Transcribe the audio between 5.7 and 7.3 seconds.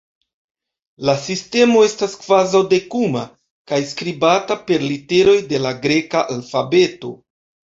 greka alfabeto.